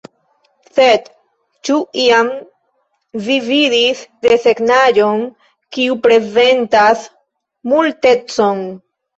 Sed, 0.77 1.09
ĉu 1.67 1.75
iam 2.03 2.31
vi 3.27 3.35
vidis 3.49 4.01
desegnaĵon 4.27 5.23
kiu 5.77 5.99
reprezentas 6.01 7.09
Multecon? 7.75 8.67